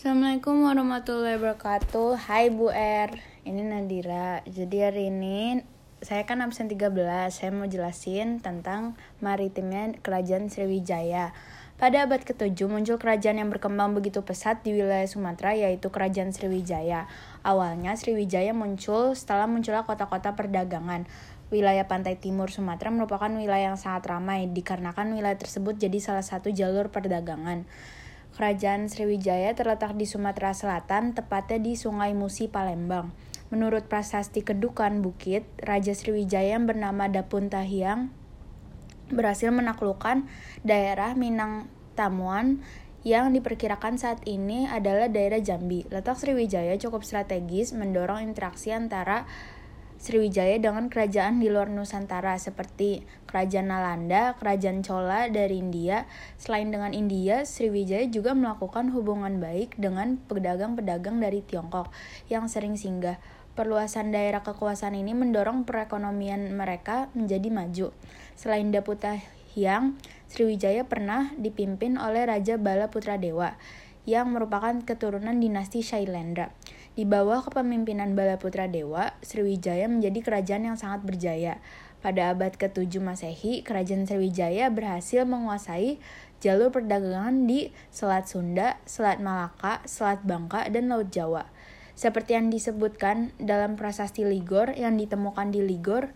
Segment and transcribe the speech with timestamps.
[0.00, 2.16] Assalamualaikum warahmatullahi wabarakatuh.
[2.24, 3.20] Hai Bu R.
[3.44, 4.40] Ini Nadira.
[4.48, 5.60] Jadi hari ini
[6.00, 6.88] Saya kan absen 13
[7.28, 11.36] Saya mau jelasin tentang Maritimnya kerajaan Sriwijaya.
[11.76, 17.04] Pada abad ke-7 muncul kerajaan yang berkembang begitu pesat di wilayah Sumatera yaitu kerajaan Sriwijaya.
[17.44, 21.04] Awalnya Sriwijaya muncul setelah munculnya kota-kota perdagangan.
[21.52, 26.48] Wilayah pantai timur Sumatera merupakan wilayah yang sangat ramai dikarenakan wilayah tersebut jadi salah satu
[26.48, 27.68] jalur perdagangan.
[28.34, 33.10] Kerajaan Sriwijaya terletak di Sumatera Selatan, tepatnya di Sungai Musi, Palembang.
[33.50, 38.14] Menurut prasasti Kedukan Bukit, Raja Sriwijaya yang bernama Dapun Tahiang
[39.10, 40.30] berhasil menaklukkan
[40.62, 41.66] daerah Minang
[41.98, 42.62] Tamuan
[43.02, 45.88] yang diperkirakan saat ini adalah daerah Jambi.
[45.88, 49.24] Letak Sriwijaya cukup strategis mendorong interaksi antara
[50.00, 56.08] Sriwijaya dengan kerajaan di luar Nusantara seperti Kerajaan Nalanda, Kerajaan Chola dari India.
[56.40, 61.92] Selain dengan India, Sriwijaya juga melakukan hubungan baik dengan pedagang-pedagang dari Tiongkok
[62.32, 63.20] yang sering singgah.
[63.52, 67.92] Perluasan daerah kekuasaan ini mendorong perekonomian mereka menjadi maju.
[68.40, 69.20] Selain Daputa
[69.52, 70.00] Hyang,
[70.32, 73.52] Sriwijaya pernah dipimpin oleh Raja Bala Putra Dewa
[74.08, 76.56] yang merupakan keturunan dinasti Shailendra.
[76.98, 81.62] Di bawah kepemimpinan Balaputra Dewa, Sriwijaya menjadi kerajaan yang sangat berjaya.
[82.02, 86.02] Pada abad ke-7 Masehi, kerajaan Sriwijaya berhasil menguasai
[86.42, 91.46] jalur perdagangan di Selat Sunda, Selat Malaka, Selat Bangka, dan Laut Jawa.
[91.94, 96.10] Seperti yang disebutkan dalam prasasti Ligor yang ditemukan di Ligor,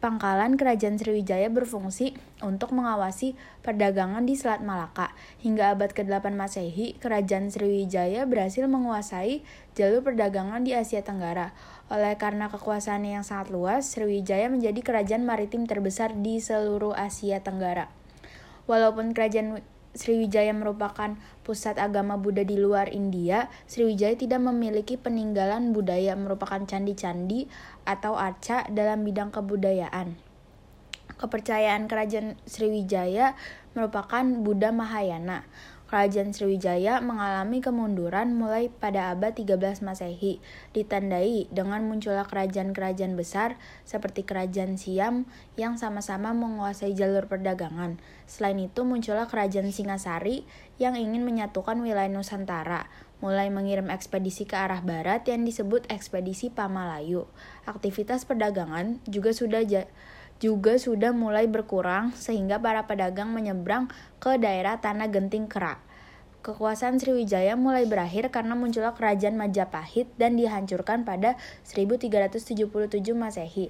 [0.00, 5.12] pangkalan kerajaan Sriwijaya berfungsi untuk mengawasi perdagangan di Selat Malaka.
[5.44, 9.44] Hingga abad ke-8 Masehi, kerajaan Sriwijaya berhasil menguasai
[9.76, 11.52] jalur perdagangan di Asia Tenggara.
[11.92, 17.92] Oleh karena kekuasaannya yang sangat luas, Sriwijaya menjadi kerajaan maritim terbesar di seluruh Asia Tenggara.
[18.64, 19.60] Walaupun kerajaan
[19.90, 27.50] Sriwijaya merupakan pusat agama Buddha di luar India, Sriwijaya tidak memiliki peninggalan budaya merupakan candi-candi
[27.82, 30.14] atau arca dalam bidang kebudayaan.
[31.18, 33.34] Kepercayaan kerajaan Sriwijaya
[33.74, 35.44] merupakan Buddha Mahayana.
[35.90, 40.38] Kerajaan Sriwijaya mengalami kemunduran mulai pada abad 13 Masehi,
[40.70, 45.26] ditandai dengan munculnya kerajaan-kerajaan besar seperti Kerajaan Siam
[45.58, 47.98] yang sama-sama menguasai jalur perdagangan.
[48.30, 50.46] Selain itu muncullah Kerajaan Singasari
[50.78, 52.86] yang ingin menyatukan wilayah Nusantara,
[53.18, 57.26] mulai mengirim ekspedisi ke arah barat yang disebut ekspedisi Pamalayu.
[57.66, 59.66] Aktivitas perdagangan juga sudah
[60.40, 65.89] juga sudah mulai berkurang sehingga para pedagang menyeberang ke daerah Tanah Genting Kerak.
[66.40, 71.36] Kekuasaan Sriwijaya mulai berakhir karena munculnya kerajaan Majapahit dan dihancurkan pada
[71.68, 72.56] 1377
[73.12, 73.68] Masehi.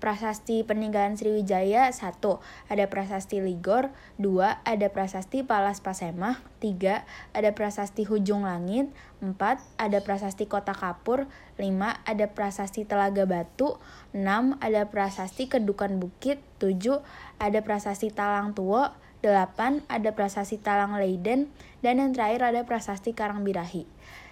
[0.00, 2.20] Prasasti peninggalan Sriwijaya 1.
[2.68, 3.88] Ada prasasti Ligor
[4.20, 4.64] 2.
[4.68, 7.04] Ada prasasti Palas Pasemah 3.
[7.32, 8.92] Ada prasasti Hujung Langit
[9.24, 9.36] 4.
[9.80, 11.24] Ada prasasti Kota Kapur
[11.56, 12.04] 5.
[12.04, 13.80] Ada prasasti Telaga Batu
[14.12, 14.60] 6.
[14.60, 17.00] Ada prasasti Kedukan Bukit 7.
[17.40, 18.92] Ada prasasti Talang Tuo
[19.22, 19.86] 8.
[19.88, 21.52] Ada prasasti Talang Leiden.
[21.80, 23.84] Dan yang terakhir ada prasasti Karangbirahi.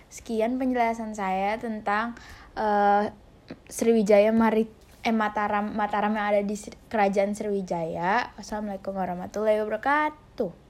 [0.09, 2.17] Sekian penjelasan saya tentang
[2.57, 3.13] uh,
[3.69, 4.69] Sriwijaya Marit
[5.07, 6.57] eh Mataram Mataram yang ada di
[6.93, 8.35] Kerajaan Sriwijaya.
[8.37, 10.68] Wassalamualaikum warahmatullahi wabarakatuh.